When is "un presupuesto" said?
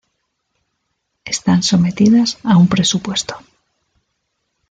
2.57-3.35